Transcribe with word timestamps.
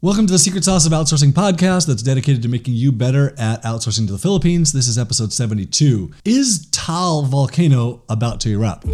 Welcome 0.00 0.28
to 0.28 0.32
the 0.32 0.38
Secret 0.38 0.62
Sauce 0.62 0.86
of 0.86 0.92
Outsourcing 0.92 1.32
podcast 1.32 1.88
that's 1.88 2.04
dedicated 2.04 2.40
to 2.42 2.48
making 2.48 2.74
you 2.74 2.92
better 2.92 3.34
at 3.36 3.60
outsourcing 3.64 4.06
to 4.06 4.12
the 4.12 4.18
Philippines. 4.18 4.70
This 4.70 4.86
is 4.86 4.96
episode 4.96 5.32
72. 5.32 6.12
Is 6.24 6.68
Taal 6.70 7.22
volcano 7.22 8.04
about 8.08 8.38
to 8.42 8.50
erupt? 8.52 8.86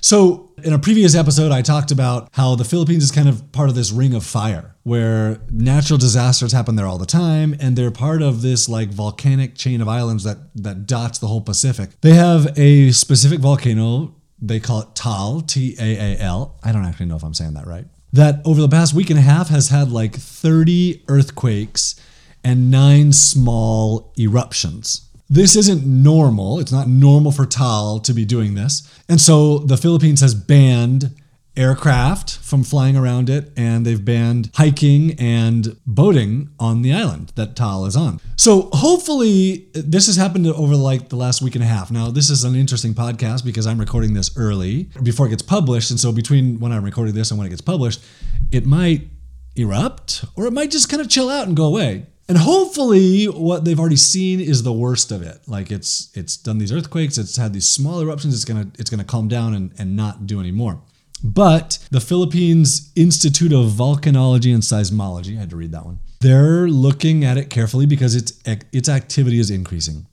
So, 0.00 0.50
in 0.64 0.72
a 0.72 0.78
previous 0.80 1.14
episode, 1.14 1.52
I 1.52 1.62
talked 1.62 1.92
about 1.92 2.30
how 2.32 2.56
the 2.56 2.64
Philippines 2.64 3.04
is 3.04 3.12
kind 3.12 3.28
of 3.28 3.52
part 3.52 3.68
of 3.68 3.76
this 3.76 3.92
ring 3.92 4.12
of 4.12 4.26
fire 4.26 4.74
where 4.82 5.40
natural 5.52 5.96
disasters 5.96 6.50
happen 6.50 6.74
there 6.74 6.86
all 6.86 6.98
the 6.98 7.06
time, 7.06 7.54
and 7.60 7.78
they're 7.78 7.92
part 7.92 8.22
of 8.22 8.42
this 8.42 8.68
like 8.68 8.88
volcanic 8.88 9.54
chain 9.54 9.80
of 9.80 9.86
islands 9.86 10.24
that, 10.24 10.38
that 10.56 10.88
dots 10.88 11.20
the 11.20 11.28
whole 11.28 11.42
Pacific. 11.42 11.90
They 12.00 12.14
have 12.14 12.58
a 12.58 12.90
specific 12.90 13.38
volcano, 13.38 14.16
they 14.40 14.58
call 14.58 14.80
it 14.80 14.96
Taal, 14.96 15.42
T 15.42 15.76
A 15.78 16.16
A 16.16 16.18
L. 16.18 16.58
I 16.64 16.72
don't 16.72 16.84
actually 16.84 17.06
know 17.06 17.14
if 17.14 17.22
I'm 17.22 17.34
saying 17.34 17.54
that 17.54 17.68
right. 17.68 17.86
That 18.12 18.42
over 18.44 18.60
the 18.60 18.68
past 18.68 18.92
week 18.92 19.10
and 19.10 19.18
a 19.18 19.22
half 19.22 19.48
has 19.48 19.70
had 19.70 19.90
like 19.90 20.14
30 20.14 21.04
earthquakes 21.08 21.98
and 22.44 22.70
nine 22.70 23.12
small 23.12 24.12
eruptions. 24.18 25.08
This 25.30 25.56
isn't 25.56 25.86
normal. 25.86 26.60
It's 26.60 26.72
not 26.72 26.88
normal 26.88 27.32
for 27.32 27.46
Taal 27.46 28.00
to 28.00 28.12
be 28.12 28.26
doing 28.26 28.54
this. 28.54 28.86
And 29.08 29.18
so 29.18 29.58
the 29.58 29.78
Philippines 29.78 30.20
has 30.20 30.34
banned 30.34 31.10
aircraft 31.56 32.38
from 32.38 32.64
flying 32.64 32.96
around 32.96 33.28
it 33.28 33.52
and 33.56 33.84
they've 33.84 34.04
banned 34.04 34.50
hiking 34.54 35.14
and 35.18 35.76
boating 35.86 36.48
on 36.58 36.82
the 36.82 36.92
island 36.92 37.32
that 37.36 37.54
Taal 37.54 37.84
is 37.86 37.96
on. 37.96 38.20
So 38.36 38.70
hopefully 38.72 39.68
this 39.74 40.06
has 40.06 40.16
happened 40.16 40.46
over 40.46 40.74
like 40.76 41.10
the 41.10 41.16
last 41.16 41.42
week 41.42 41.54
and 41.54 41.62
a 41.62 41.66
half. 41.66 41.90
Now 41.90 42.10
this 42.10 42.30
is 42.30 42.44
an 42.44 42.54
interesting 42.54 42.94
podcast 42.94 43.44
because 43.44 43.66
I'm 43.66 43.78
recording 43.78 44.14
this 44.14 44.36
early 44.36 44.88
before 45.02 45.26
it 45.26 45.30
gets 45.30 45.42
published 45.42 45.90
and 45.90 46.00
so 46.00 46.10
between 46.12 46.58
when 46.58 46.72
I'm 46.72 46.84
recording 46.84 47.14
this 47.14 47.30
and 47.30 47.38
when 47.38 47.46
it 47.46 47.50
gets 47.50 47.62
published, 47.62 48.02
it 48.50 48.64
might 48.64 49.08
erupt 49.54 50.24
or 50.36 50.46
it 50.46 50.52
might 50.52 50.70
just 50.70 50.88
kind 50.88 51.00
of 51.00 51.08
chill 51.08 51.28
out 51.28 51.46
and 51.46 51.56
go 51.56 51.64
away. 51.64 52.06
And 52.28 52.38
hopefully 52.38 53.24
what 53.24 53.64
they've 53.64 53.78
already 53.78 53.96
seen 53.96 54.40
is 54.40 54.62
the 54.62 54.72
worst 54.72 55.12
of 55.12 55.20
it. 55.22 55.40
Like 55.46 55.70
it's 55.70 56.10
it's 56.14 56.36
done 56.36 56.56
these 56.56 56.72
earthquakes, 56.72 57.18
it's 57.18 57.36
had 57.36 57.52
these 57.52 57.68
small 57.68 58.00
eruptions, 58.00 58.34
it's 58.34 58.44
gonna 58.46 58.70
it's 58.78 58.88
gonna 58.88 59.04
calm 59.04 59.28
down 59.28 59.52
and, 59.54 59.72
and 59.78 59.96
not 59.96 60.26
do 60.26 60.40
any 60.40 60.52
more. 60.52 60.80
But 61.22 61.78
the 61.90 62.00
Philippines 62.00 62.90
Institute 62.96 63.52
of 63.52 63.70
Volcanology 63.70 64.52
and 64.52 64.62
Seismology, 64.62 65.36
I 65.36 65.40
had 65.40 65.50
to 65.50 65.56
read 65.56 65.72
that 65.72 65.86
one. 65.86 66.00
They're 66.20 66.68
looking 66.68 67.24
at 67.24 67.36
it 67.36 67.50
carefully 67.50 67.86
because 67.86 68.14
its 68.14 68.32
its 68.72 68.88
activity 68.88 69.38
is 69.38 69.50
increasing. 69.50 70.06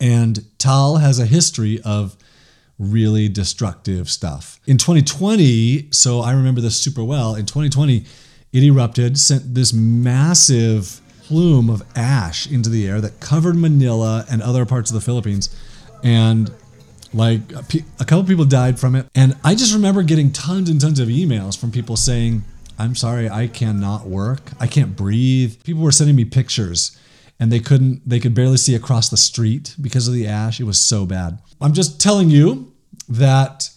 And 0.00 0.44
Taal 0.58 0.96
has 0.96 1.18
a 1.18 1.26
history 1.26 1.80
of 1.82 2.16
really 2.78 3.28
destructive 3.28 4.08
stuff. 4.08 4.58
In 4.66 4.78
2020, 4.78 5.88
so 5.92 6.20
I 6.20 6.32
remember 6.32 6.62
this 6.62 6.80
super 6.80 7.04
well, 7.04 7.34
in 7.34 7.44
2020 7.44 8.06
it 8.52 8.64
erupted, 8.64 9.18
sent 9.18 9.54
this 9.54 9.72
massive 9.72 11.00
plume 11.22 11.70
of 11.70 11.82
ash 11.94 12.50
into 12.50 12.68
the 12.68 12.88
air 12.88 13.00
that 13.00 13.20
covered 13.20 13.54
Manila 13.54 14.24
and 14.30 14.42
other 14.42 14.66
parts 14.66 14.90
of 14.90 14.94
the 14.94 15.00
Philippines. 15.00 15.54
And 16.02 16.50
like 17.12 17.40
a 17.52 18.04
couple 18.04 18.24
people 18.24 18.44
died 18.44 18.78
from 18.78 18.94
it. 18.94 19.08
And 19.14 19.36
I 19.42 19.54
just 19.54 19.74
remember 19.74 20.02
getting 20.02 20.32
tons 20.32 20.70
and 20.70 20.80
tons 20.80 21.00
of 21.00 21.08
emails 21.08 21.58
from 21.58 21.70
people 21.70 21.96
saying, 21.96 22.44
I'm 22.78 22.94
sorry, 22.94 23.28
I 23.28 23.46
cannot 23.46 24.06
work. 24.06 24.52
I 24.58 24.66
can't 24.66 24.96
breathe. 24.96 25.62
People 25.64 25.82
were 25.82 25.92
sending 25.92 26.16
me 26.16 26.24
pictures 26.24 26.96
and 27.38 27.50
they 27.50 27.60
couldn't, 27.60 28.08
they 28.08 28.20
could 28.20 28.34
barely 28.34 28.56
see 28.56 28.74
across 28.74 29.08
the 29.08 29.16
street 29.16 29.74
because 29.80 30.06
of 30.06 30.14
the 30.14 30.26
ash. 30.26 30.60
It 30.60 30.64
was 30.64 30.80
so 30.80 31.04
bad. 31.04 31.38
I'm 31.60 31.72
just 31.72 32.00
telling 32.00 32.30
you 32.30 32.72
that 33.08 33.70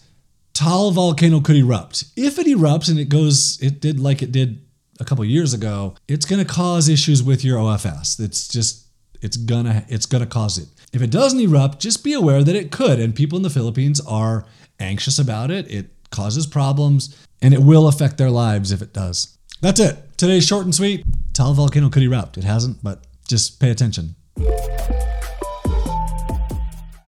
Taal 0.52 0.92
volcano 0.92 1.40
could 1.40 1.56
erupt. 1.56 2.04
If 2.16 2.38
it 2.38 2.46
erupts 2.46 2.88
and 2.88 2.98
it 2.98 3.08
goes, 3.08 3.60
it 3.60 3.80
did 3.80 3.98
like 3.98 4.22
it 4.22 4.32
did 4.32 4.60
a 5.00 5.04
couple 5.04 5.24
years 5.24 5.52
ago, 5.52 5.94
it's 6.06 6.24
going 6.24 6.44
to 6.44 6.50
cause 6.50 6.88
issues 6.88 7.22
with 7.22 7.44
your 7.44 7.58
OFS. 7.58 8.20
It's 8.20 8.46
just 8.46 8.83
it's 9.24 9.36
gonna 9.36 9.84
it's 9.88 10.06
gonna 10.06 10.26
cause 10.26 10.58
it. 10.58 10.68
If 10.92 11.02
it 11.02 11.10
doesn't 11.10 11.40
erupt, 11.40 11.80
just 11.80 12.04
be 12.04 12.12
aware 12.12 12.44
that 12.44 12.54
it 12.54 12.70
could 12.70 13.00
and 13.00 13.14
people 13.14 13.36
in 13.36 13.42
the 13.42 13.50
Philippines 13.50 14.00
are 14.00 14.44
anxious 14.78 15.18
about 15.18 15.50
it. 15.50 15.70
It 15.70 15.90
causes 16.10 16.46
problems 16.46 17.16
and 17.42 17.54
it 17.54 17.62
will 17.62 17.88
affect 17.88 18.18
their 18.18 18.30
lives 18.30 18.70
if 18.70 18.82
it 18.82 18.92
does. 18.92 19.36
That's 19.60 19.80
it. 19.80 19.96
Today's 20.18 20.46
short 20.46 20.64
and 20.66 20.74
sweet. 20.74 21.04
Taal 21.32 21.54
volcano 21.54 21.88
could 21.88 22.02
erupt. 22.02 22.36
It 22.36 22.44
hasn't, 22.44 22.82
but 22.84 23.04
just 23.26 23.60
pay 23.60 23.70
attention. 23.70 24.14